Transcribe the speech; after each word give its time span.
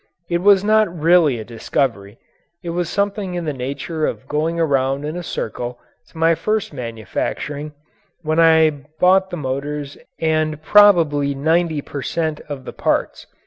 It 0.31 0.39
was 0.39 0.63
not 0.63 0.91
really 0.91 1.37
a 1.37 1.45
discovery 1.45 2.17
it 2.63 2.71
was 2.71 2.89
something 2.89 3.35
in 3.35 3.45
the 3.45 3.53
nature 3.53 4.07
of 4.07 4.27
going 4.27 4.59
around 4.59 5.05
in 5.05 5.15
a 5.15 5.21
circle 5.21 5.77
to 6.07 6.17
my 6.17 6.33
first 6.33 6.73
manufacturing 6.73 7.73
when 8.23 8.39
I 8.39 8.71
bought 8.99 9.29
the 9.29 9.37
motors 9.37 9.99
and 10.17 10.59
probably 10.63 11.35
ninety 11.35 11.83
per 11.83 12.01
cent. 12.01 12.39
of 12.49 12.65
the 12.65 12.73
parts. 12.73 13.27